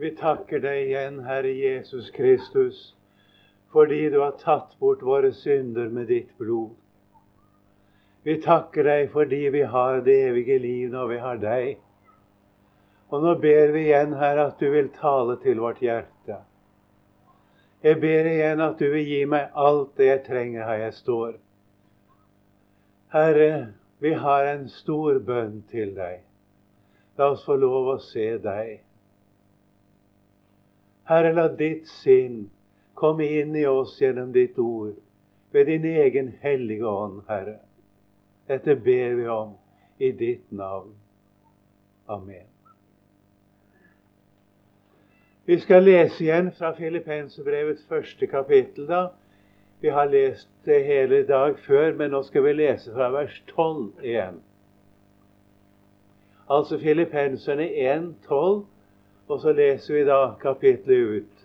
[0.00, 2.94] Vi takker deg igjen, Herre Jesus Kristus,
[3.72, 6.72] fordi du har tatt bort våre synder med ditt blod.
[8.24, 11.68] Vi takker deg fordi vi har det evige liv når vi har deg.
[13.12, 16.40] Og nå ber vi igjen, Herre, at du vil tale til vårt hjerte.
[17.84, 21.32] Jeg ber igjen at du vil gi meg alt det jeg trenger her jeg står.
[23.12, 23.54] Herre,
[24.00, 26.22] vi har en stor bønn til deg.
[27.20, 28.78] La oss få lov å se deg.
[31.10, 32.44] Herre, la ditt sinn
[32.94, 34.94] komme inn i oss gjennom ditt ord,
[35.50, 37.56] ved din egen hellige ånd, Herre.
[38.46, 39.56] Dette ber vi om
[39.98, 40.94] i ditt navn.
[42.06, 42.46] Amen.
[45.50, 48.86] Vi skal lese igjen fra Filippenserbrevets første kapittel.
[48.86, 49.08] da.
[49.80, 54.04] Vi har lest det hele dag før, men nå skal vi lese fra vers 12
[54.04, 54.42] igjen.
[56.50, 58.66] Altså Filippenserne 1, 12
[59.30, 61.42] og så leser vi da kapitlet ut.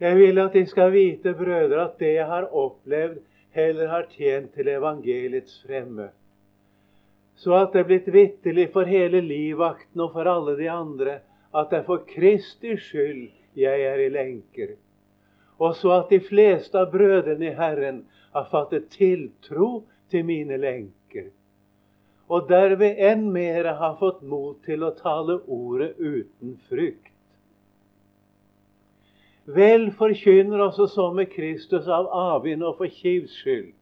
[0.00, 3.20] Jeg vil at de skal vite, brødre, at det jeg har opplevd,
[3.54, 6.08] heller har tjent til evangeliets fremme.
[7.36, 11.20] Så at det er blitt vitterlig for hele livvakten og for alle de andre
[11.54, 14.76] at det er for Kristi skyld jeg er i lenker.
[15.58, 18.04] Og så at de fleste av brødrene i Herren
[18.34, 21.30] har fattet tiltro til mine lenker
[22.30, 27.10] og derved enn mer har fått mot til å tale ordet uten frykt.
[29.50, 33.72] Vel forkynner også så med Kristus av avvind og for kivs skyld,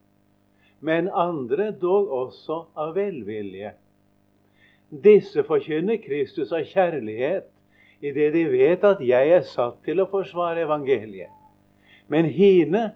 [0.81, 3.75] men andre dog også av velvilje.
[4.89, 7.45] Disse forkynner Kristus av kjærlighet,
[8.01, 11.29] idet de vet at jeg er satt til å forsvare evangeliet.
[12.09, 12.87] Men hine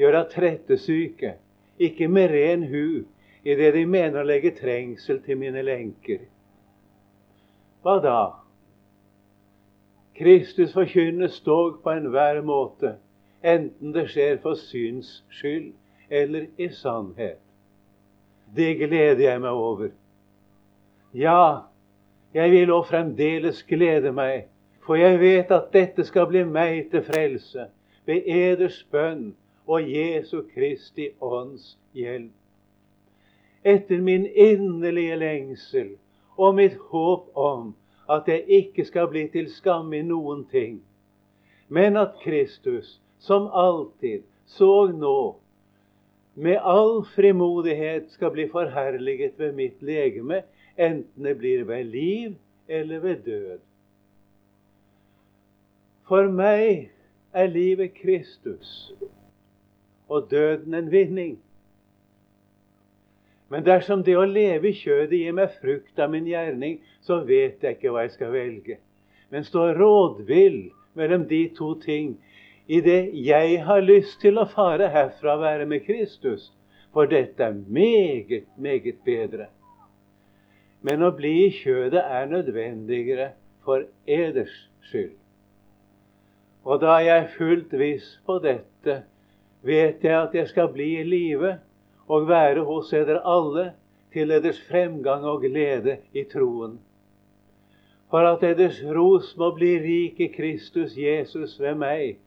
[0.00, 1.36] gjør av trettesyke,
[1.78, 3.04] ikke med ren hu,
[3.44, 6.22] i det de mener å legge trengsel til mine lenker.
[7.82, 8.20] Hva da?
[10.18, 12.96] Kristus forkynnes dog på enhver måte,
[13.42, 15.72] enten det skjer for syns skyld
[16.12, 17.40] eller i sannhet.
[18.54, 19.90] Det gleder jeg meg over.
[21.16, 21.64] Ja,
[22.34, 24.46] jeg vil òg fremdeles glede meg,
[24.84, 27.66] for jeg vet at dette skal bli meg til frelse
[28.06, 29.32] ved eders bønn
[29.66, 32.41] og Jesu Kristi ånds hjelp
[33.62, 35.94] etter min inderlige lengsel
[36.36, 37.74] og mitt håp om
[38.10, 40.80] at jeg ikke skal bli til skam i noen ting,
[41.68, 45.36] men at Kristus, som alltid, så nå,
[46.34, 50.42] med all frimodighet skal bli forherliget ved mitt legeme,
[50.76, 52.34] enten det blir ved liv
[52.68, 53.60] eller ved død.
[56.08, 56.90] For meg
[57.32, 58.92] er livet Kristus
[60.08, 61.38] og døden en vinning.
[63.52, 67.60] Men dersom det å leve i kjødet gir meg frukt av min gjerning, så vet
[67.60, 68.78] jeg ikke hva jeg skal velge.
[69.28, 72.14] Men stå rådvill mellom de to ting
[72.72, 76.48] i det jeg har lyst til å fare herfra og være med Kristus.
[76.96, 79.50] For dette er meget, meget bedre.
[80.80, 83.32] Men å bli i kjødet er nødvendigere
[83.64, 84.54] for eders
[84.88, 85.12] skyld.
[86.64, 89.02] Og da jeg er fullt viss på dette,
[89.60, 91.56] vet jeg at jeg skal bli i live
[92.12, 93.70] og være hos eder alle
[94.12, 96.76] til eders fremgang og glede i troen.
[98.12, 102.18] For at eders ros må bli rik i Kristus Jesus ved meg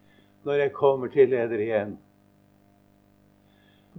[0.46, 1.94] når jeg kommer til eder igjen.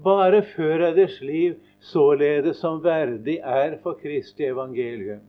[0.02, 1.54] Bare før eders liv
[1.92, 5.22] således som verdig er for Kristi evangelium.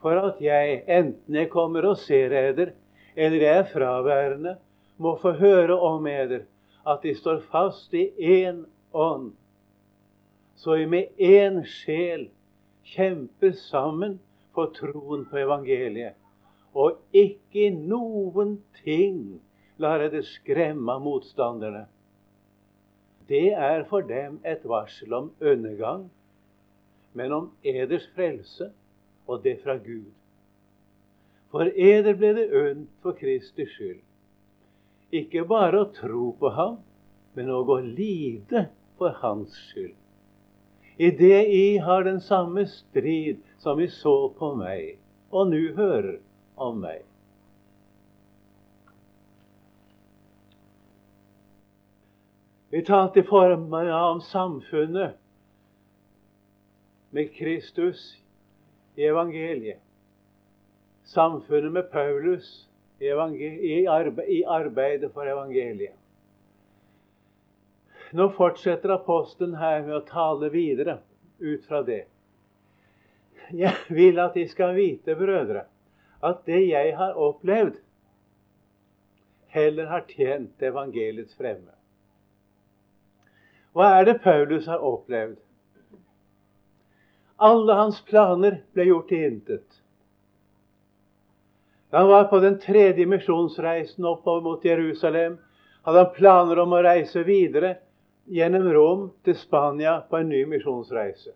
[0.00, 2.70] For at jeg, enten jeg kommer og ser eder,
[3.16, 4.56] eller jeg er fraværende,
[4.98, 6.46] må få høre om eder
[6.86, 9.32] at de står fast i én ånd
[10.56, 12.28] så vi med én sjel
[12.94, 14.18] kjemper sammen
[14.54, 16.14] for troen på evangeliet.
[16.74, 19.40] Og ikke i noen ting
[19.82, 21.84] lar jeg det skremme motstanderne.
[23.28, 26.08] Det er for dem et varsel om undergang,
[27.14, 28.70] men om eders frelse,
[29.26, 30.10] og det fra Gud.
[31.54, 34.02] For eder ble det ønt for Kristi skyld.
[35.14, 36.80] Ikke bare å tro på ham,
[37.34, 38.66] men òg å lide
[38.98, 39.94] for hans skyld
[40.96, 44.94] i det I har den samme strid som I så på meg,
[45.34, 46.20] og nå hører
[46.54, 47.02] om meg.
[52.74, 55.14] Vi talte i formen om samfunnet
[57.14, 58.16] med Kristus
[58.98, 59.78] i evangeliet.
[61.06, 62.48] Samfunnet med Paulus
[62.98, 63.10] i,
[64.46, 65.94] arbeidet for evangeliet.
[68.14, 71.00] Nå fortsetter apostelen her med å tale videre
[71.42, 72.04] ut fra det.
[73.50, 75.64] Jeg vil at de skal vite, brødre,
[76.22, 77.80] at det jeg har opplevd,
[79.50, 81.74] heller har tjent evangeliets fremme.
[83.74, 85.40] Hva er det Paulus har opplevd?
[87.42, 89.80] Alle hans planer ble gjort til intet.
[91.90, 95.34] Da han var på den tredje misjonsreisen oppover mot Jerusalem,
[95.82, 97.74] hadde han planer om å reise videre
[98.26, 101.32] gjennom Rom til Spania på en ny misjonsreise.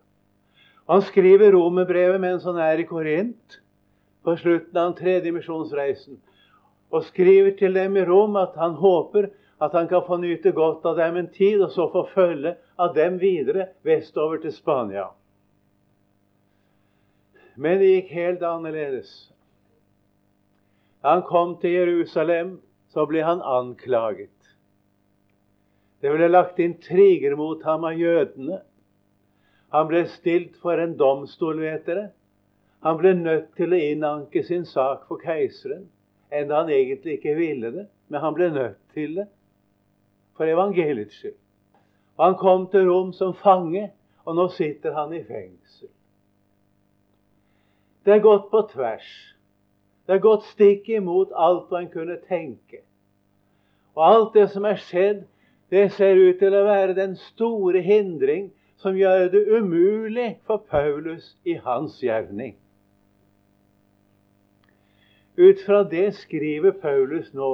[0.89, 3.61] Han skriver romerbrevet mens han er i Korint,
[4.25, 6.19] på slutten av den tredje misjonsreisen,
[6.91, 9.29] og skriver til dem i Rom at han håper
[9.61, 12.95] at han kan få nyte godt av dem en tid, og så få følge av
[12.95, 15.09] dem videre vestover til Spania.
[17.57, 19.11] Men det gikk helt annerledes.
[21.03, 22.59] Da han kom til Jerusalem,
[22.95, 24.38] så ble han anklaget.
[26.01, 28.61] Det ble lagt intriger mot ham av jødene.
[29.75, 32.09] Han ble stilt for en domstol, vet dere.
[32.87, 35.89] Han ble nødt til å innanke sin sak for keiseren,
[36.31, 37.89] enda han egentlig ikke ville det.
[38.09, 39.27] Men han ble nødt til det
[40.39, 41.37] for evangeliets skyld.
[42.19, 43.91] Og Han kom til Rom som fange,
[44.25, 45.89] og nå sitter han i fengsel.
[48.05, 49.09] Det er gått på tvers.
[50.07, 52.81] Det er gått stikk imot alt man kunne tenke.
[53.95, 55.27] Og alt det som er skjedd,
[55.71, 58.49] det ser ut til å være den store hindring
[58.81, 62.55] som gjør det umulig for Paulus i hans gjerning.
[65.39, 67.51] Ut fra det skriver Paulus nå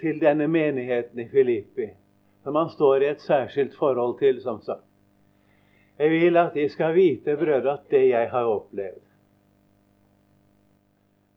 [0.00, 1.88] til denne menigheten i Filippi,
[2.44, 4.84] som han står i et særskilt forhold til, som sagt.
[5.98, 9.00] Jeg vil at de skal vite, brødre, at det jeg har opplevd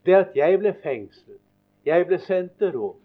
[0.05, 1.39] Det at jeg ble fengslet,
[1.85, 2.97] jeg ble sendt til Rom,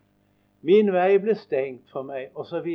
[0.64, 2.68] min vei ble stengt for meg, osv.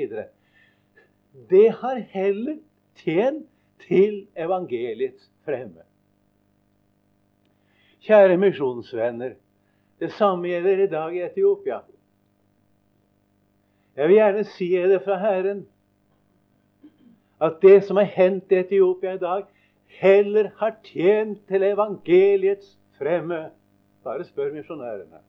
[1.50, 2.60] Det har heller
[3.02, 3.48] tjent
[3.86, 5.86] til evangeliets fremme.
[8.06, 9.34] Kjære misjonsvenner.
[10.00, 11.82] Det samme gjelder i dag i Etiopia.
[13.98, 15.66] Jeg vil gjerne si det fra Herren
[17.42, 19.44] at det som har hendt i Etiopia i dag,
[20.00, 23.50] heller har tjent til evangeliets fremme.
[24.04, 25.24] Bare spør misjonærene.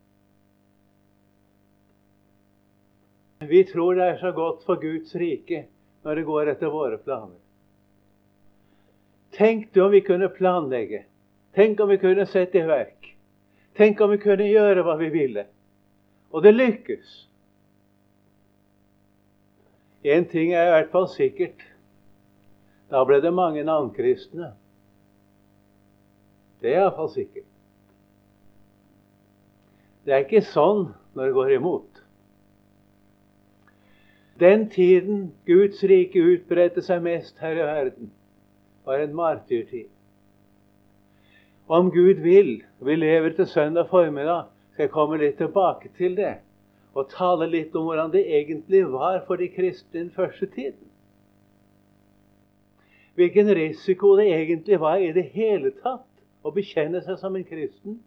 [3.51, 5.65] Vi tror det er så godt for Guds rike
[6.07, 7.39] når det går etter våre planer.
[9.35, 11.01] Tenk du om vi kunne planlegge.
[11.59, 13.09] Tenk om vi kunne sette i verk.
[13.75, 15.49] Tenk om vi kunne gjøre hva vi ville.
[16.31, 17.17] Og det lykkes.
[20.07, 21.65] Én ting er i hvert fall sikkert.
[22.91, 24.53] Da ble det mange navnkristne.
[26.63, 27.51] Det er iallfall sikkert.
[30.07, 32.00] Det er ikke sånn når det går imot.
[34.41, 38.13] Den tiden Guds rike utbredte seg mest her i verden,
[38.89, 39.91] var en martyrtid.
[41.69, 46.39] Om Gud vil, vi lever til søndag formiddag, skal jeg komme litt tilbake til det
[46.95, 50.89] og tale litt om hvordan det egentlig var for de kristne den første tiden.
[53.15, 56.09] Hvilken risiko det egentlig var i det hele tatt
[56.43, 58.01] å bekjenne seg som en kristen.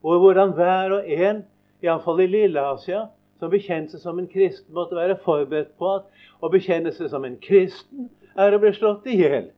[0.00, 1.42] Og hvordan hver og en,
[1.82, 6.50] iallfall i Lille-Asia, som bekjente seg som en kristen, måtte være forberedt på at å
[6.52, 8.08] bekjenne seg som en kristen
[8.38, 9.50] er å bli slått i hjel.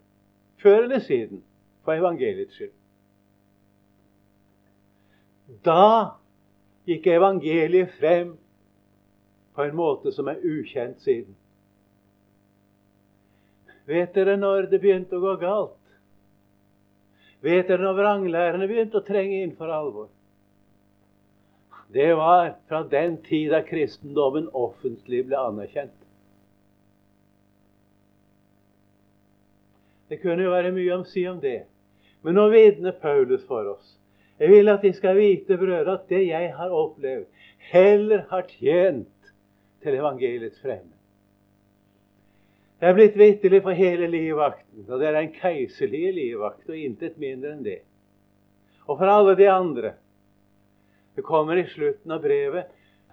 [0.60, 1.42] Før eller siden.
[1.84, 2.76] For evangeliets skyld.
[5.64, 6.16] Da
[6.88, 8.34] gikk evangeliet frem
[9.56, 11.34] på en måte som er ukjent siden.
[13.88, 15.76] Vet dere når det begynte å gå galt?
[17.42, 20.10] Vet dere når vranglærerne begynte å trenge inn for alvor?
[21.92, 25.96] Det var fra den tid da kristendommen offentlig ble anerkjent.
[30.10, 31.64] Det kunne jo være mye å si om det.
[32.22, 33.96] Men nå vitner Paulus for oss.
[34.40, 37.26] Jeg vil at de skal vite, brødre, at det jeg har opplevd,
[37.70, 39.32] heller har tjent
[39.82, 40.94] til evangeliets fremme.
[42.80, 47.18] Det er blitt vitterlig for hele livvakten, og det er den keiserlige livvakt, og intet
[47.20, 47.80] mindre enn det.
[48.86, 49.92] Og for alle de andre.
[51.14, 52.70] Det kommer i slutten av brevet.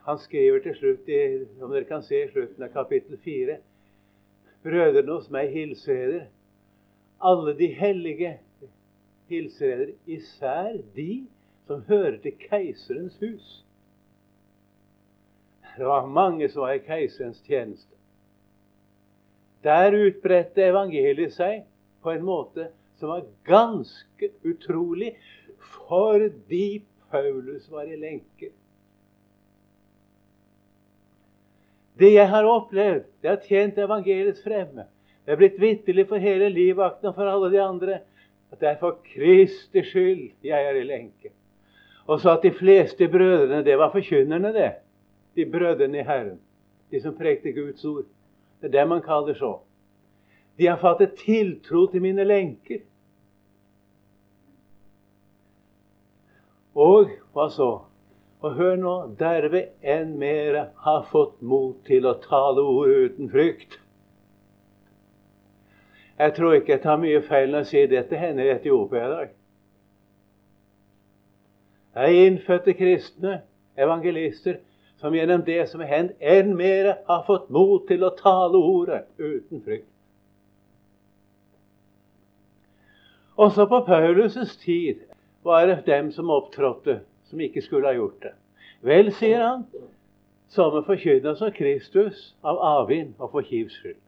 [0.07, 3.57] Han skriver til slutt, i, om dere kan se i slutten av kapittel 4,
[4.63, 6.25] Brødrene hos meg hilser dere.
[7.19, 8.39] alle de hellige
[9.29, 11.27] hilser især de
[11.67, 13.65] som hører til keiserens hus.
[15.77, 17.95] Det var mange som var i keiserens tjeneste.
[19.63, 21.65] Der utbredte evangeliet seg
[22.03, 25.15] på en måte som var ganske utrolig,
[25.87, 28.51] fordi Paulus var i lenker.
[31.97, 34.85] Det jeg har opplevd, det har tjent evangeliets fremme.
[35.25, 37.99] Det er blitt vitterlig for hele livvakten og for alle de andre
[38.51, 41.33] at det er for Kristi skyld jeg er i lenke.
[42.07, 44.71] Og så at de fleste brødrene, det var forkynnerne, det.
[45.35, 46.39] De brødrene i Herren.
[46.91, 48.05] De som prekte Guds ord.
[48.61, 49.57] Det er det man kaller så.
[50.57, 52.79] De har fattet tiltro til mine lenker.
[56.77, 57.71] Og hva så?
[58.45, 63.79] Og hør nå, derved enn mere har fått mot til å tale ordet uten frykt.
[66.17, 69.11] Jeg tror ikke jeg tar mye feil når jeg sier dette hender i Etiopia i
[69.15, 69.33] dag.
[71.97, 73.39] Det er innfødte kristne,
[73.77, 74.61] evangelister,
[75.01, 79.03] som gjennom det som er hendt, enn mer har fått mot til å tale ordet
[79.17, 79.89] uten frykt.
[83.37, 85.05] Også på Paulus' tid
[85.47, 86.99] var dem som opptrådte
[87.29, 88.33] som ikke skulle ha gjort det.
[88.85, 89.63] Vel, sier han,
[90.51, 93.99] som forkynner som Kristus av avvind og for kivs skyld.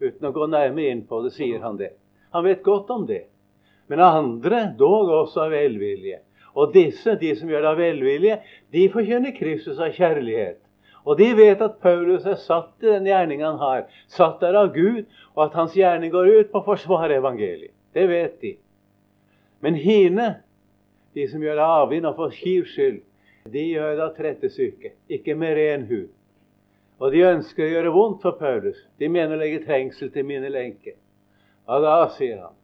[0.00, 1.92] Uten å gå nærmere inn på det, sier han det.
[2.32, 3.26] Han vet godt om det.
[3.90, 6.20] Men andre dog også av velvilje.
[6.54, 8.38] Og disse, de som gjør det av velvilje,
[8.72, 10.58] de forkynner Kristus av kjærlighet.
[11.08, 14.72] Og de vet at Paulus er satt i den gjerning han har, satt der av
[14.74, 17.72] Gud, og at hans gjerning går ut på å forsvare evangeliet.
[17.96, 18.54] Det vet de.
[19.64, 20.28] Men hine,
[21.14, 23.00] de som gjør det avvind og for skivs skyld,
[23.50, 26.08] de gjør av trettesyke, ikke med ren hud.
[27.00, 28.78] Og de ønsker å gjøre vondt for Paulus.
[29.00, 30.98] De mener å legge trengsel til mine lenker.
[31.70, 32.56] Og da sier han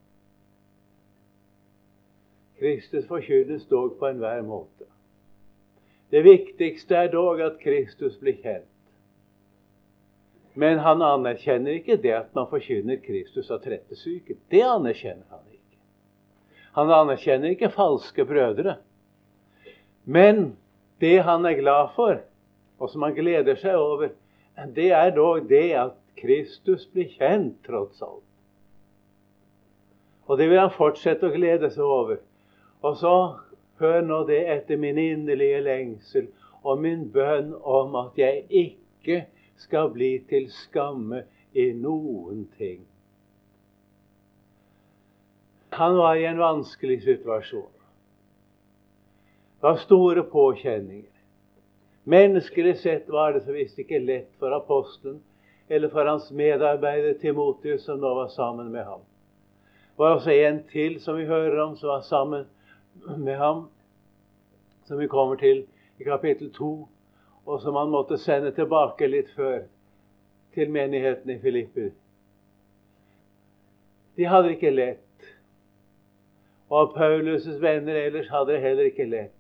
[2.61, 4.87] Kristus forkynnes dog på enhver måte.
[6.13, 8.71] Det viktigste er dog at Kristus blir kjent.
[10.57, 14.39] Men han anerkjenner ikke det at man forkynner Kristus av trettesyke.
[14.53, 15.56] Det anerkjenner han ikke.
[16.77, 18.77] Han anerkjenner ikke falske brødre.
[20.05, 20.57] Men
[21.01, 22.21] det han er glad for,
[22.79, 24.13] og som han gleder seg over,
[24.77, 28.23] det er dog det at Kristus blir kjent, tross alt.
[30.27, 32.21] Og det vil han fortsette å glede seg over.
[32.85, 33.15] Og så
[33.81, 36.29] hør nå det etter min inderlige lengsel
[36.67, 39.23] og min bønn om at jeg ikke
[39.61, 41.23] skal bli til skamme
[41.57, 42.83] i noen ting.
[45.77, 47.73] Han var i en vanskelig situasjon.
[49.61, 51.13] Det var store påkjenninger.
[52.05, 55.21] Menneskelig sett var det så visst ikke lett for apostelen
[55.69, 59.05] eller for hans medarbeider Timotius, som nå var sammen med ham.
[59.97, 62.47] Det var også en til som vi hører om, som var sammen
[63.17, 63.67] med ham,
[64.89, 65.67] som vi kommer til
[66.01, 66.75] i kapittel 2,
[67.47, 69.67] og som han måtte sende tilbake litt før
[70.55, 71.91] til menigheten i Filippi.
[74.17, 75.06] De hadde ikke lett.
[76.71, 79.33] Og Paulus' venner ellers hadde det heller ikke lett.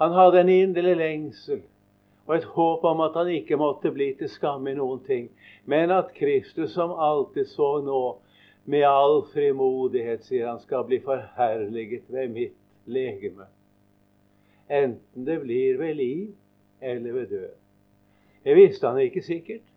[0.00, 1.62] Han hadde en inderlig lengsel
[2.26, 5.26] og et håp om at han ikke måtte bli til skamme i noen ting,
[5.68, 8.00] men at Kristus, som alltid så nå,
[8.64, 12.56] med all frimodighet, sier han, skal bli forherliget ved mitt
[12.88, 13.44] legeme.
[14.72, 16.32] Enten det blir ved liv
[16.80, 17.52] eller ved død.
[18.44, 19.68] Det visste han ikke sikkert.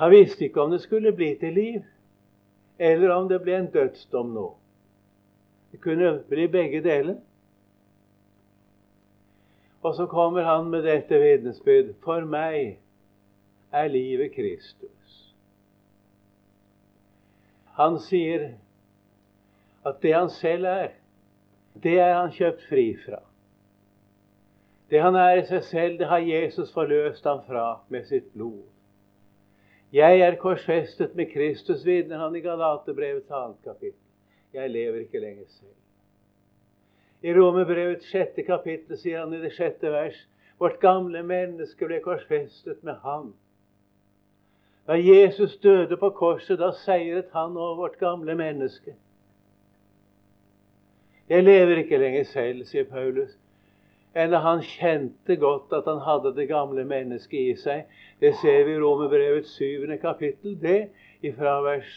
[0.00, 1.84] Han visste ikke om det skulle bli til liv,
[2.80, 4.46] eller om det ble en dødsdom nå.
[5.70, 7.18] Det kunne bli begge deler.
[9.82, 11.92] Og så kommer han med dette vitnesbyrd.
[12.04, 12.78] For meg
[13.72, 15.34] er livet Kristus.
[17.76, 18.50] Han sier
[19.84, 20.90] at det han selv er,
[21.82, 23.20] det er han kjøpt fri fra.
[24.90, 28.64] Det han er i seg selv, det har Jesus forløst ham fra med sitt blod.
[29.92, 33.98] Jeg er korsfestet med Kristus, vitner han i Galaterbrevets annet kapittel.
[34.54, 35.76] Jeg lever ikke lenger selv.
[37.22, 40.18] I Romerbrevets sjette kapittel sier han i det sjette vers
[40.60, 43.32] vårt gamle menneske ble korsfestet med Han.
[44.86, 48.94] Da Jesus døde på korset, da seiret han over vårt gamle menneske.
[51.30, 53.36] Jeg lever ikke lenger selv, sier Paulus.
[54.14, 57.86] Eller han kjente godt at han hadde det gamle mennesket i seg.
[58.20, 60.90] Det ser vi i Romerbrevets syvende kapittel, det
[61.22, 61.92] ifra vers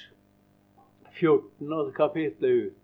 [1.20, 2.80] 14 og kapittelet ut.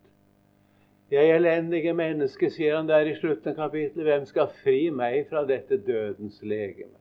[1.12, 5.42] Jeg elendige menneske, sier han der i slutten av kapittelet, hvem skal fri meg fra
[5.50, 6.98] dette dødens legeme?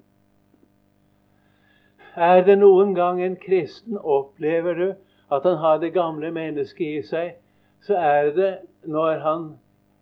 [2.16, 4.87] Er det noen gang en kristen opplever du
[5.30, 7.37] at han har det gamle mennesket i seg,
[7.85, 8.52] så er det
[8.88, 9.44] når han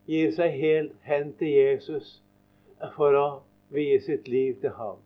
[0.06, 2.20] gir seg helt hen til Jesus
[2.94, 3.26] for å
[3.74, 5.00] vie sitt liv til ham.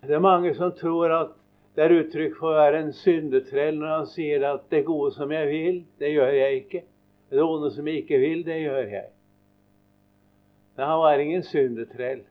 [0.00, 1.36] Det er mange som tror at
[1.76, 5.32] det er uttrykk for å være en syndetrell når han sier at 'det gode som
[5.32, 6.84] jeg vil, det gjør jeg ikke'.
[7.30, 9.08] Det onde som jeg ikke vil, det gjør jeg.
[10.76, 12.22] Men han var ingen syndetrell.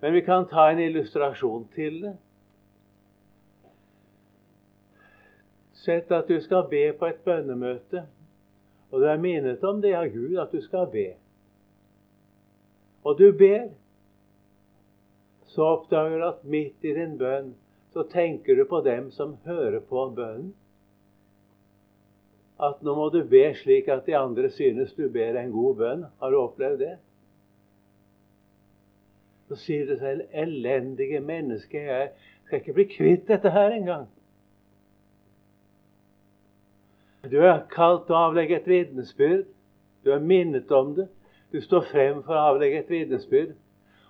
[0.00, 2.16] Men vi kan ta en illustrasjon til det.
[5.72, 8.06] Sett at du skal be på et bønnemøte
[8.94, 11.08] Og du er minnet om det av Gud at du skal be.
[13.02, 13.72] Og du ber.
[15.50, 17.52] Så oppdager du at midt i din bønn
[17.94, 20.52] så tenker du på dem som hører på bønnen.
[22.62, 26.06] At nå må du be slik at de andre synes du ber en god bønn.
[26.22, 26.94] Har du opplevd det?
[29.50, 32.10] Så sier du selv 'elendige menneske jeg
[32.46, 34.06] skal ikke bli kvitt dette her engang'.
[37.30, 39.44] Du er kalt til å avlegge et vitnesbyrd.
[40.04, 41.06] Du er minnet om det.
[41.52, 43.54] Du står frem for å avlegge et vitnesbyrd.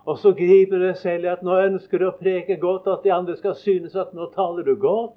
[0.05, 3.05] Og så griper du deg selv i at nå ønsker du å preke godt, at
[3.07, 5.15] de andre skal synes at nå taler du godt.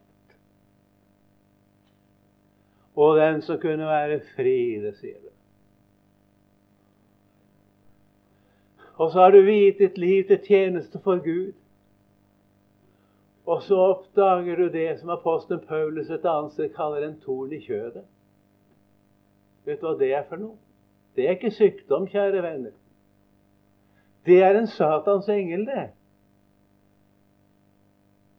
[2.97, 5.31] Og den som kunne være fri, det sier du.
[8.97, 11.53] Og så har du viet ditt liv til tjeneste for Gud.
[13.47, 17.61] Og så oppdager du det som apostelen Paulus et annet sted kaller en torn i
[17.63, 18.03] kjødet.
[19.67, 20.57] Vet du hva det er for noe?
[21.15, 22.75] Det er ikke sykdom, kjære venner.
[24.27, 25.87] Det er en Satans engel, det.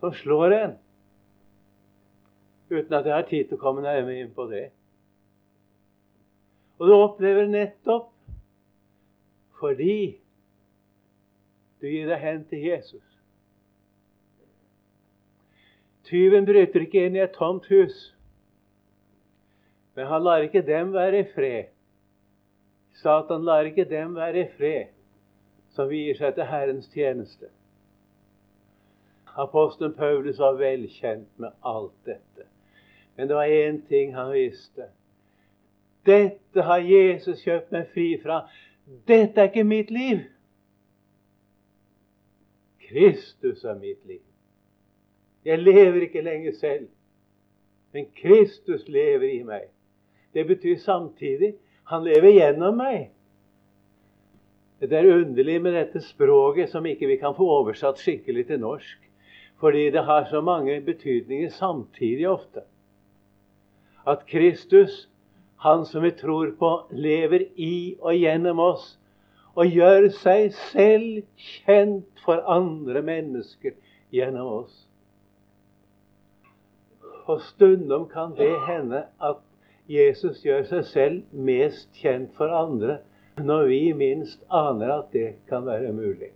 [0.01, 0.77] Som slår en.
[2.71, 4.69] Uten at jeg har tid til å komme nærmere inn på det.
[6.79, 8.13] Og du opplever nettopp
[9.59, 10.21] fordi
[11.81, 13.18] du gir deg hen til Jesus.
[16.09, 17.97] Tyven bryter ikke inn i et tomt hus,
[19.97, 21.73] men han lar ikke dem være i fred.
[23.03, 24.95] Satan lar ikke dem være i fred
[25.75, 27.51] som vier seg til Herrens tjeneste.
[29.39, 32.49] Apostelen Paulus var velkjent med alt dette.
[33.17, 34.89] Men det var én ting han visste.
[36.07, 38.41] Dette har Jesus kjøpt meg fri fra.
[39.07, 40.25] Dette er ikke mitt liv.
[42.89, 44.28] Kristus er mitt liv.
[45.45, 46.89] Jeg lever ikke lenger selv,
[47.93, 49.69] men Kristus lever i meg.
[50.35, 51.55] Det betyr samtidig
[51.89, 53.11] han lever gjennom meg.
[54.79, 58.99] Det er underlig med dette språket som ikke vi kan få oversatt skikkelig til norsk.
[59.59, 62.63] Fordi det har så mange betydninger samtidig ofte.
[64.07, 65.09] At Kristus,
[65.59, 68.99] Han som vi tror på, lever i og gjennom oss
[69.59, 73.75] og gjør seg selv kjent for andre mennesker
[74.15, 74.88] gjennom oss.
[77.29, 79.45] Og stundom kan det hende at
[79.89, 82.99] Jesus gjør seg selv mest kjent for andre
[83.39, 86.33] når vi minst aner at det kan være mulig.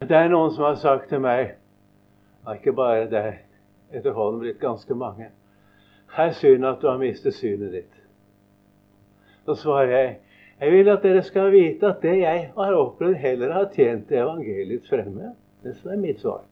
[0.00, 1.56] Det er noen som har sagt til meg
[2.48, 3.42] Ikke bare det,
[3.92, 5.26] etterhånden blitt ganske mange.
[6.08, 7.98] Det er synd at du har mistet synet ditt.
[9.44, 10.14] Så svarer jeg
[10.60, 14.90] jeg vil at dere skal vite at det jeg har opplevd, heller har tjent evangeliets
[14.90, 15.34] fremme.
[15.62, 16.42] Det er mitt svar.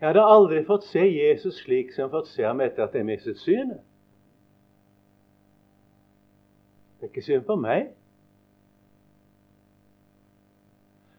[0.00, 2.94] Jeg hadde aldri fått se Jesus slik som jeg har fått se ham etter at
[2.96, 3.82] jeg mistet synet.
[6.98, 7.92] Det er ikke synd på meg.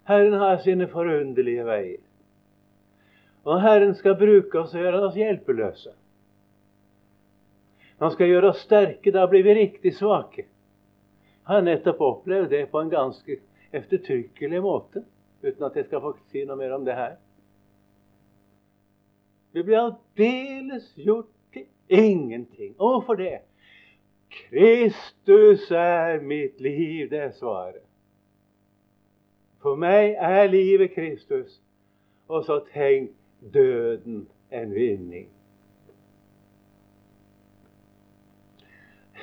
[0.06, 2.02] Herren har sine forunderlige veier.
[3.46, 5.94] Og Herren skal bruke oss og gjøre oss hjelpeløse.
[8.02, 9.14] Han skal gjøre oss sterke.
[9.14, 10.46] Da blir vi riktig svake.
[10.46, 13.38] Jeg har nettopp opplevd det på en ganske
[13.76, 15.04] eftertrykkelig måte,
[15.46, 17.18] uten at jeg skal få si noe mer om det her.
[19.56, 22.76] Vi blir aldeles gjort til ingenting.
[22.82, 23.38] Og hvorfor det?
[24.30, 27.86] Kristus er mitt liv, det er svaret.
[29.64, 31.62] For meg er livet Kristus.
[32.28, 33.12] Og så tenk
[33.54, 35.30] døden en vinning.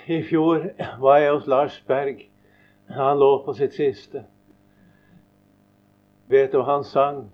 [0.09, 0.65] I fjor
[1.01, 2.25] var jeg hos Lars Berg.
[2.89, 4.25] Han lå på sitt siste.
[6.29, 7.27] Vet du hva han sang?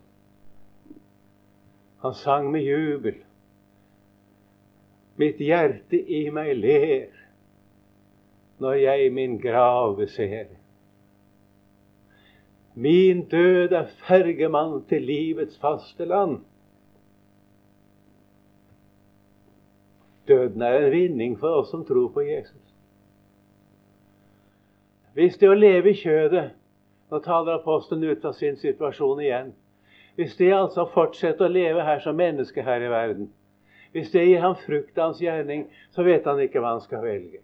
[2.02, 3.14] Han sang med jubel.
[5.18, 7.08] Mitt hjerte i meg ler
[8.62, 10.46] når jeg min grave ser.
[12.74, 16.38] Min død er fergemann til livets faste land.
[20.28, 22.74] Døden er en vinning for oss som tror på Jesus.
[25.18, 26.50] Hvis det å leve i kjødet
[27.08, 29.54] Nå taler apostelen ut av sin situasjon igjen.
[30.18, 33.28] Hvis det altså fortsetter å leve her som menneske her i verden,
[33.94, 37.04] hvis det gir ham frukt av hans gjerning, så vet han ikke hva han skal
[37.04, 37.38] velge.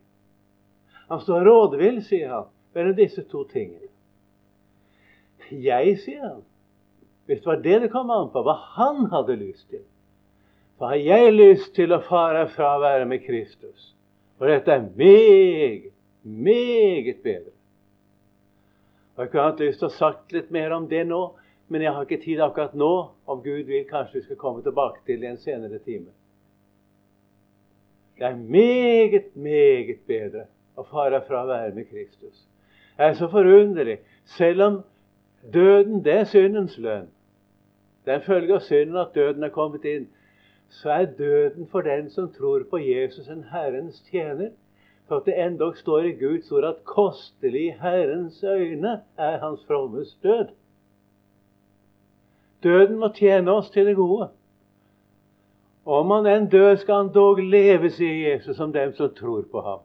[1.07, 3.93] Han står rådvill, sier han, mellom disse to tingene.
[5.51, 6.43] Jeg, sier han,
[7.29, 9.85] hvis det var det det kom an på, hva han hadde lyst til,
[10.75, 13.93] så har jeg lyst til å fare fra å være med Kristus.
[14.41, 15.93] For dette er meget,
[16.27, 17.55] meget bedre.
[19.15, 21.23] Jeg kunne hatt lyst til å sagt litt mer om det nå,
[21.69, 22.93] men jeg har ikke tid akkurat nå.
[23.27, 26.13] Om Gud vil, kanskje vi skal komme tilbake til det en senere time.
[28.19, 30.47] Det er meget, meget bedre
[30.77, 32.45] å fare fra å være med Kristus.
[32.97, 33.99] Det er så forunderlig.
[34.37, 34.83] Selv om
[35.53, 37.09] døden, det er syndens lønn.
[38.05, 40.07] Det er en følge av synden at døden er kommet inn.
[40.69, 44.53] Så er døden for den som tror på Jesus, en Herrens tjener.
[45.09, 50.15] For at det endog står i Guds ord at kostelig Herrens øyne er hans frommes
[50.23, 50.55] død.
[52.65, 54.31] Døden må tjene oss til det gode.
[55.85, 59.61] Om han enn dør, skal han dog leve, sier Jesus, som dem som tror på
[59.61, 59.83] ham.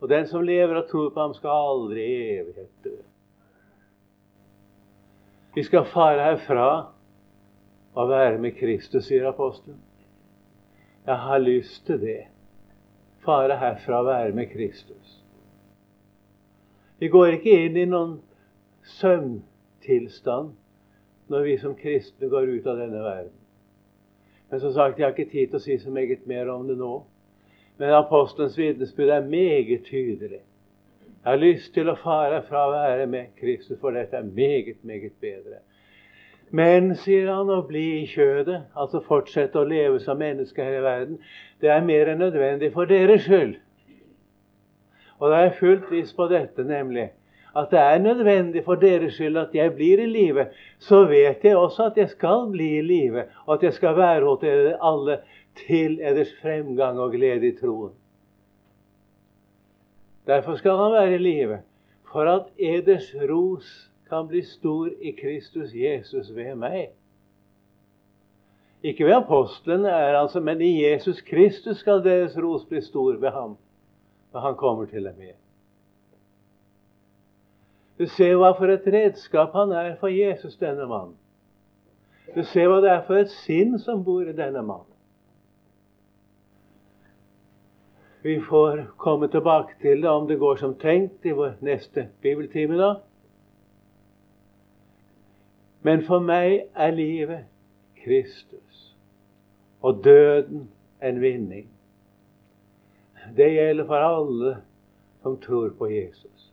[0.00, 2.96] Og den som lever og tror på ham, skal aldri i evighet dø.
[5.56, 6.68] Vi skal fare herfra
[7.98, 9.80] og være med Kristus, sier apostelen.
[11.08, 12.20] Jeg har lyst til det.
[13.24, 15.16] Fare herfra og være med Kristus.
[16.98, 18.18] Vi går ikke inn i noen
[18.98, 20.52] søvntilstand
[21.28, 23.34] når vi som kristne går ut av denne verden.
[24.50, 26.78] Men som sagt, jeg har ikke tid til å si så meget mer om det
[26.78, 26.92] nå.
[27.78, 30.40] Men apostelens vitnesbyrd er meget tydelig.
[31.18, 34.80] Jeg har lyst til å fare fra å være med Kristus, for dette er meget,
[34.82, 35.60] meget bedre.
[36.50, 40.84] Men, sier han, å bli i kjødet, altså fortsette å leve som menneske her i
[40.86, 41.18] verden,
[41.60, 43.58] det er mer enn nødvendig for deres skyld.
[45.18, 47.10] Og da er fullt viss på dette, nemlig
[47.58, 50.46] at det er nødvendig for deres skyld at jeg blir i live,
[50.78, 54.26] så vet jeg også at jeg skal bli i live, og at jeg skal være
[54.26, 55.18] hos dere alle
[55.66, 57.92] til eders fremgang og glede i troen.
[60.26, 61.58] Derfor skal han være i live,
[62.12, 66.88] for at eders ros kan bli stor i Kristus Jesus ved meg.
[68.82, 73.30] Ikke ved apostlene, er altså, men i Jesus Kristus skal deres ros bli stor ved
[73.30, 73.56] ham
[74.32, 75.47] når han kommer til dem igjen.
[77.98, 81.16] Du ser hva for et redskap han er for Jesus, denne mannen.
[82.34, 84.94] Du ser hva det er for et sinn som bor i denne mannen.
[88.22, 92.76] Vi får komme tilbake til det om det går som tenkt i vår neste bibeltime.
[92.78, 92.94] da.
[95.82, 97.46] Men for meg er livet
[98.04, 98.94] Kristus
[99.80, 100.68] og døden
[101.02, 101.68] en vinning.
[103.36, 104.56] Det gjelder for alle
[105.22, 106.47] som tror på Jesus.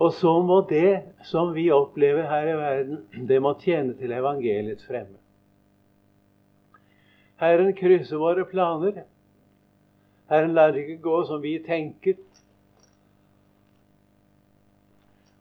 [0.00, 4.86] Og så må det som vi opplever her i verden, det må tjene til evangeliets
[4.88, 5.18] fremme.
[7.40, 9.02] Herren krysser våre planer.
[10.32, 12.20] Herren lar det ikke gå som vi tenket.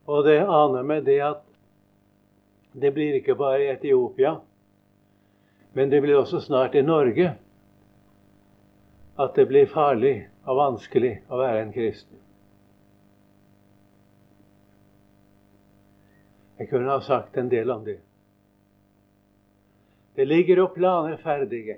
[0.09, 1.43] Og det aner meg det at
[2.79, 4.37] det blir ikke bare i Etiopia,
[5.73, 7.33] men det blir også snart i Norge
[9.19, 10.15] at det blir farlig
[10.47, 12.17] og vanskelig å være en kristen.
[16.59, 17.99] Jeg kunne ha sagt en del om det.
[20.15, 21.77] Det ligger jo planer ferdige.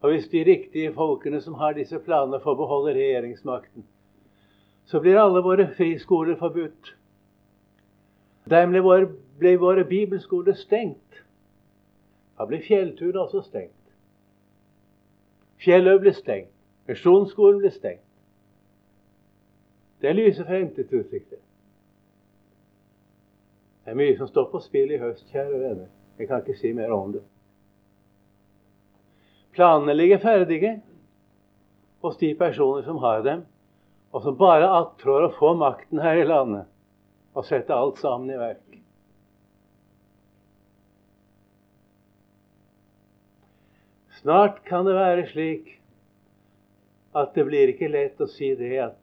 [0.00, 3.84] Og hvis de riktige folkene som har disse planene, får beholde regjeringsmakten,
[4.84, 6.96] så blir alle våre friskoler forbudt.
[8.50, 11.24] Dermed ble våre, ble bibelskoler stengt.
[12.38, 13.94] Da blir fjellturen også stengt.
[15.64, 16.52] Fjelløy ble stengt.
[16.88, 18.04] Misjonsskolen ble stengt.
[20.00, 21.38] Det lyser lyse fremtidsutsikter.
[23.84, 25.88] Det er mye som står på spill i høst, kjære venner.
[26.18, 27.22] Jeg kan ikke si mer om det.
[29.54, 30.78] Planene ligger ferdige
[32.02, 33.44] hos de personer som har dem,
[34.12, 36.70] og som bare attrår å få makten her i landet
[37.34, 38.76] og sette alt sammen i verk.
[44.20, 45.72] Snart kan det være slik
[47.14, 49.00] at det blir ikke lett å si det at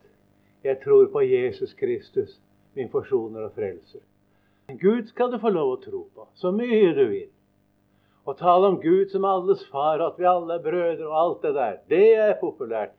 [0.65, 2.39] jeg tror på Jesus Kristus,
[2.74, 4.02] min forsoner og frelser.
[4.78, 7.30] Gud skal du få lov å tro på så mye du vil
[8.26, 11.54] Å tale om Gud som alles far, at vi alle er brødre og alt det
[11.56, 11.78] der.
[11.90, 12.92] Det er populært.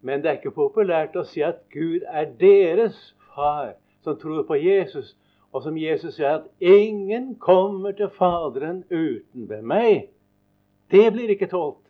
[0.00, 2.96] Men det er ikke populært å si at Gud er deres
[3.34, 5.12] far, som tror på Jesus,
[5.52, 10.08] og som Jesus sier at 'ingen kommer til Faderen uten ved meg'.
[10.90, 11.84] Det blir ikke tålt.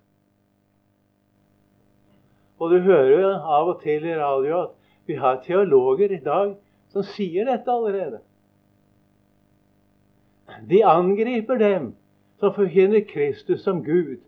[2.58, 4.70] Og du hører av og til i radio at
[5.06, 6.56] vi har teologer i dag
[6.88, 8.18] som sier dette allerede.
[10.70, 11.94] De angriper dem
[12.40, 14.18] som forkynner Kristus som Gud,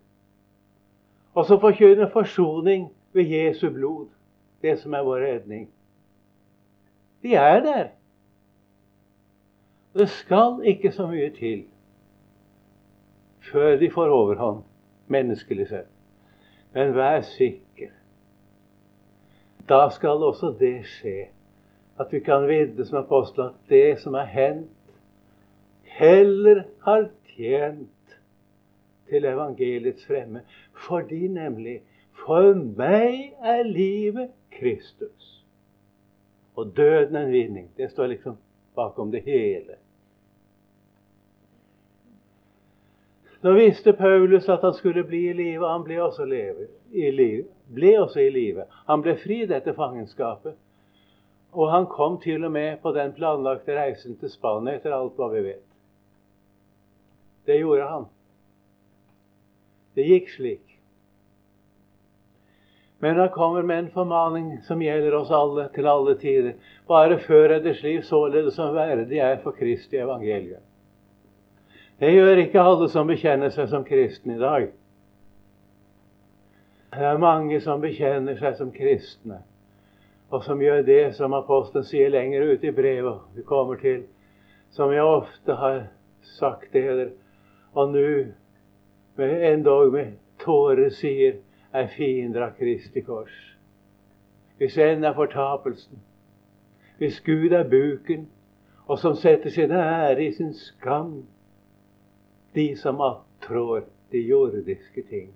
[1.35, 4.09] og som forkynner forsoning ved Jesu blod,
[4.63, 5.69] det som er vår redning.
[7.23, 7.89] De er der.
[9.95, 11.65] Det skal ikke så mye til
[13.53, 14.63] før de får overhånd,
[15.07, 15.89] menneskelig sett.
[16.75, 17.91] Men vær sikker.
[19.69, 21.31] Da skal også det skje
[22.01, 24.71] at vi kan vitne som apostler at det som er hendt,
[26.01, 28.17] heller har tjent
[29.11, 30.43] til evangeliets fremme.
[30.89, 31.81] Fordi nemlig
[32.21, 35.45] For meg er livet Kristus.
[36.57, 37.71] Og døden en vinning.
[37.77, 38.37] Det står liksom
[38.77, 39.79] bakom det hele.
[43.41, 45.69] Nå visste Paulus at han skulle bli i live.
[45.69, 48.69] Han ble også, leve, i liv, ble også i live.
[48.91, 50.59] Han ble fri dette fangenskapet.
[51.53, 55.33] Og han kom til og med på den planlagte reisen til Spania, etter alt hva
[55.33, 55.70] vi vet.
[57.45, 58.09] Det gjorde han.
[59.95, 60.67] Det gikk slik.
[63.03, 66.59] Men han kommer med en formaning som gjelder oss alle til alle tider.
[66.89, 70.61] Bare før eders liv således som verdig er for Kristi evangelium.
[72.01, 74.69] Det gjør ikke alle som bekjenner seg som kristne i dag.
[76.91, 79.43] Det er mange som bekjenner seg som kristne,
[80.31, 84.03] og som gjør det som apostelen sier lenger ute i brevet vi kommer til,
[84.75, 85.83] som jeg ofte har
[86.37, 87.11] sagt dere,
[87.73, 88.09] og nå
[89.19, 91.39] en dag med tårer sier,
[91.73, 93.35] er fiender av Kristi kors.
[94.59, 96.01] Hvis en er fortapelsen,
[96.99, 98.29] hvis Gud er buken,
[98.91, 101.27] og som setter sin ære i sin skam,
[102.55, 105.31] de som attrår de jordiske ting.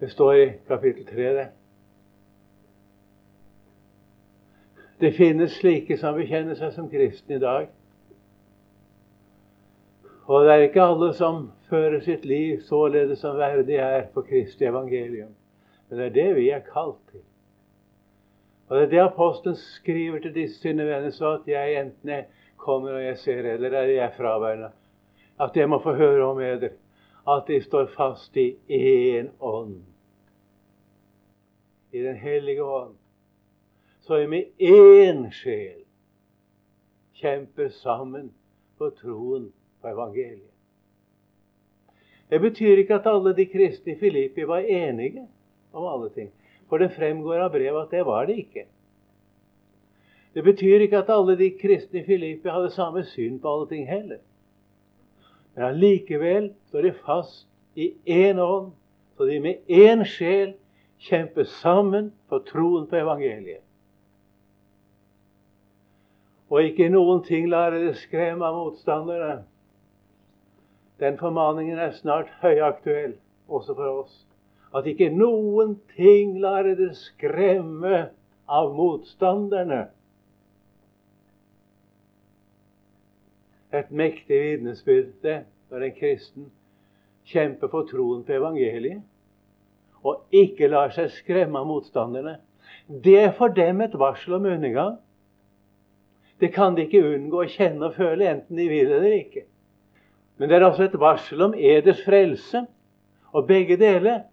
[0.00, 1.46] Det står i kapittel 3, det.
[5.00, 7.70] Det finnes slike som bekjenner seg som kristne i dag.
[10.32, 14.64] Og det er ikke alle som fører sitt liv således som verdig er på Kristi
[14.64, 15.34] evangelium.
[15.88, 17.20] Men det er det vi er kalt til.
[18.68, 22.24] Og det er det apostelen skriver til disse sine venner, så at jeg enten jeg
[22.56, 24.70] kommer og jeg ser eller er jeg fraværende,
[25.40, 26.72] at jeg må få høre om eder
[27.28, 29.82] at de står fast i én ånd.
[31.92, 32.94] I Den hellige ånd.
[34.00, 35.84] Så vi med én sjel
[37.20, 38.32] kjemper sammen
[38.78, 40.50] for troen på evangeliet.
[42.30, 45.26] Det betyr ikke at alle de kristne i Filippi var enige
[45.72, 46.30] om alle ting.
[46.68, 48.64] For det fremgår av brevet at det var de ikke.
[50.34, 53.84] Det betyr ikke at alle de kristne i Filippi hadde samme syn på alle ting
[53.88, 54.22] heller.
[55.54, 58.72] Men allikevel står de fast i én ånd,
[59.16, 60.54] så de med én sjel
[60.98, 63.60] kjemper sammen for troen på evangeliet.
[66.52, 69.42] Og ikke noen ting lar dere skremme av motstanderne.
[71.02, 73.16] Den formaningen er snart høyaktuell
[73.50, 74.20] også for oss.
[74.72, 78.06] At ikke noen ting lar dere skremme
[78.48, 79.88] av motstanderne.
[83.72, 85.38] et mektig vitnesbyrd det
[85.72, 86.50] når en kristen
[87.32, 89.00] kjemper for troen på evangeliet
[90.02, 92.34] og ikke lar seg skremme av motstanderne.
[92.88, 94.96] Det er for dem et varsel om undergang.
[96.42, 99.44] Det kan de ikke unngå å kjenne og føle, enten de vil eller ikke.
[100.36, 102.64] Men det er altså et varsel om eders frelse.
[103.32, 104.24] Og begge deler,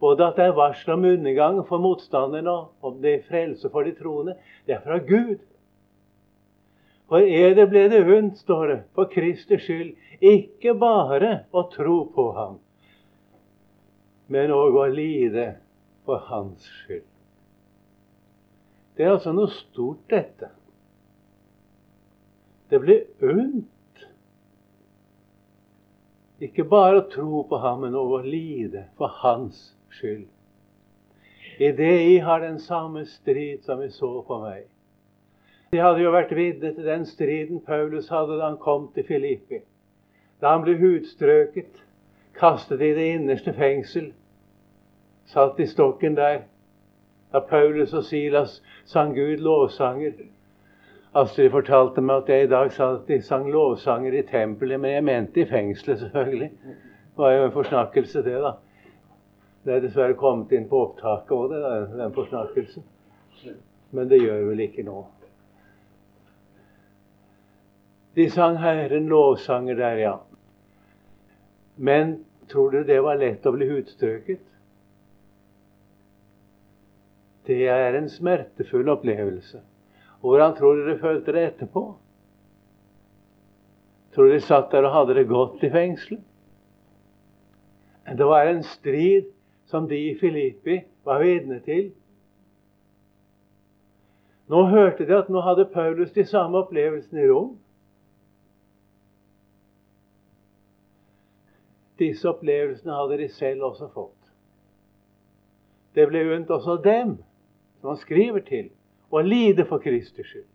[0.00, 3.86] både at det er varsel om undergang for motstanderne og om det er frelse for
[3.86, 4.36] de troende,
[4.66, 5.40] det er fra Gud.
[7.08, 12.28] For eder ble det unnt, står det, for Kristers skyld, ikke bare å tro på
[12.36, 12.54] ham,
[14.32, 15.50] men òg å lide
[16.06, 17.04] for hans skyld.
[18.96, 20.48] Det er altså noe stort, dette.
[22.70, 23.73] Det ble unnt
[26.44, 30.28] ikke bare å tro på ham, men å lide for hans skyld.
[31.58, 34.64] I det jeg har den samme strid som jeg så på meg.
[35.74, 39.62] De hadde jo vært vitne til den striden Paulus hadde da han kom til Filippi.
[40.42, 41.80] Da han ble hudstrøket,
[42.34, 44.10] kastet i det innerste fengsel,
[45.30, 46.44] satt i stokken der.
[47.32, 50.12] Da Paulus og Silas sang Gud lovsanger.
[51.14, 54.96] Astrid fortalte meg at jeg i dag sa at de sang lovsanger i tempelet, men
[54.96, 56.50] jeg mente i fengselet, selvfølgelig.
[57.14, 58.54] Det var jo en forsnakkelse, det, da.
[59.64, 61.52] Det er dessverre kommet inn på opptaket òg,
[61.94, 62.84] den forsnakkelsen.
[63.94, 65.04] Men det gjør vel ikke noe.
[68.18, 70.16] De sang Herren lovsanger der, ja.
[71.76, 74.42] Men tror du det var lett å bli hudstrøket?
[77.46, 79.62] Det er en smertefull opplevelse.
[80.24, 81.80] Hvordan tror dere følte det etterpå?
[84.14, 86.22] Tror dere de satt der og hadde det godt i fengselet?
[88.08, 89.26] Det var en strid
[89.68, 91.90] som de i Filippi var vitne til.
[94.48, 97.50] Nå hørte de at nå hadde Paulus de samme opplevelsene i Rom.
[102.00, 104.32] Disse opplevelsene hadde de selv også fått.
[105.94, 107.18] Det ble unnt også dem,
[107.80, 108.72] som han skriver til,
[109.14, 110.48] å lide for Kristi skyld.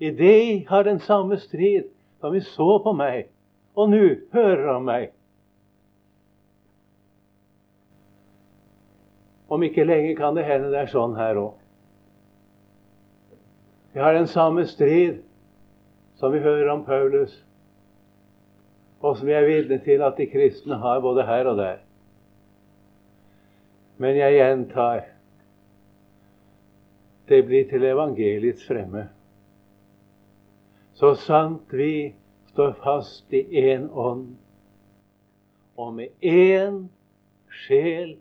[0.00, 3.28] I det har den samme strid som vi så på meg
[3.78, 4.02] og nå
[4.34, 5.10] hører han meg.
[9.50, 11.54] Om ikke lenge kan det hende det er sånn her òg.
[13.94, 15.22] Vi har den samme strid
[16.20, 17.32] som vi hører om Paulus,
[19.00, 21.80] og som vi er vitne til at de kristne har både her og der.
[24.00, 25.08] Men jeg gjentar
[27.30, 29.06] det blir til evangeliets fremme.
[30.98, 32.12] Så sant vi
[32.50, 34.34] står fast i én ånd,
[35.78, 36.82] og med én
[37.62, 38.16] sjel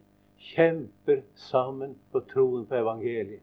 [0.51, 3.41] kjemper sammen på troen på evangeliet.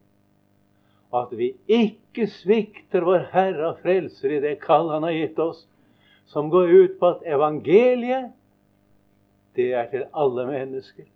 [1.15, 5.67] At vi ikke svikter vår Herre og Frelser i det kall Han har gitt oss,
[6.27, 8.33] som går ut på at evangeliet,
[9.57, 11.07] det er til alle mennesker.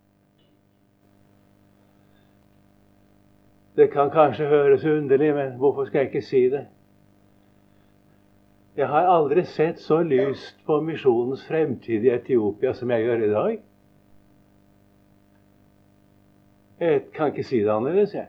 [3.80, 6.66] Det kan kanskje høres underlig, men hvorfor skal jeg ikke si det?
[8.76, 13.30] Jeg har aldri sett så lyst på misjonens fremtid i Etiopia som jeg gjør i
[13.30, 13.54] dag.
[16.80, 18.28] Jeg kan ikke si det annerledes, jeg.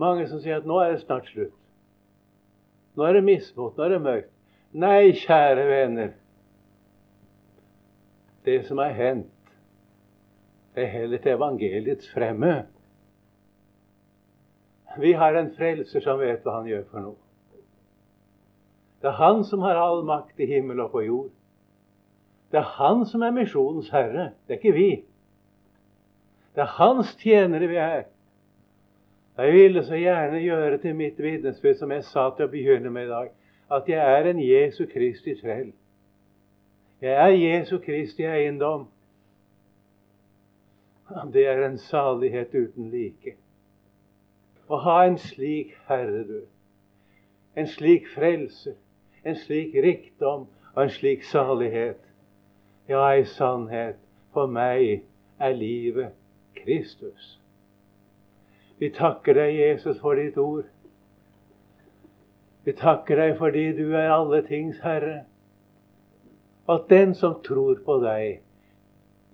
[0.00, 1.52] Mange som sier at nå er det snart slutt.
[2.96, 4.30] Nå er det mismot, nå er det mørkt.
[4.72, 6.08] Nei, kjære venner.
[8.48, 9.52] Det som er hendt,
[10.72, 12.54] det er heller til evangeliets fremme.
[14.98, 17.18] Vi har en frelser som vet hva han gjør for noe.
[19.02, 21.30] Det er han som har all makt i himmel og på jord.
[22.50, 24.30] Det er han som er misjonens herre.
[24.46, 24.90] Det er ikke vi.
[26.56, 28.06] Det er hans tjenere vi er.
[29.36, 33.04] Jeg ville så gjerne gjøre til mitt vitnesbyrd, som jeg sa til å begynne med
[33.04, 33.32] i dag,
[33.76, 35.74] at jeg er en Jesu Kristi trell.
[37.04, 38.86] Jeg er Jesu Kristi eiendom.
[41.32, 43.36] Det er en salighet uten like.
[44.66, 46.40] Å ha en slik Herre, du.
[47.54, 48.74] En slik frelse.
[49.24, 52.00] En slik rikdom og en slik salighet.
[52.88, 53.98] Ja, i sannhet,
[54.34, 55.02] for meg
[55.42, 56.14] er livet
[56.58, 57.36] Kristus.
[58.78, 60.66] Vi takker deg, Jesus, for ditt ord.
[62.66, 65.22] Vi takker deg fordi du er alle tings herre.
[66.68, 68.42] At den som tror på deg,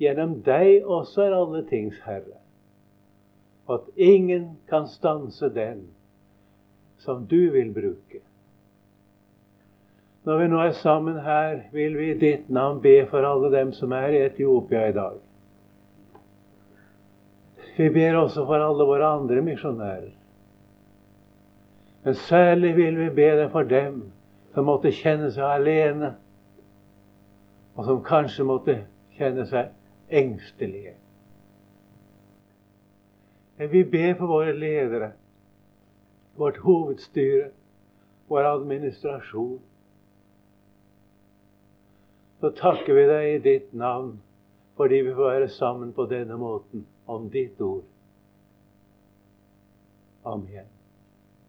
[0.01, 2.42] gjennom deg også er alle tings herre.
[3.73, 5.87] At ingen kan stanse den
[7.03, 8.21] som du vil bruke.
[10.23, 13.73] Når vi nå er sammen her, vil vi i ditt navn be for alle dem
[13.75, 15.19] som er i Etiopia i dag.
[17.77, 20.13] Vi ber også for alle våre andre misjonærer.
[22.05, 24.03] Men særlig vil vi be deg for dem
[24.55, 26.15] som måtte kjenne seg alene,
[27.75, 28.77] og som kanskje måtte
[29.17, 29.73] kjenne seg
[30.13, 30.99] engstelige.
[33.57, 35.13] Men vi ber for våre ledere,
[36.37, 37.51] vårt hovedstyre,
[38.29, 39.61] vår administrasjon.
[42.41, 44.17] Så takker vi deg i ditt navn
[44.77, 47.85] fordi vi får være sammen på denne måten om ditt ord.
[50.25, 50.67] Amen.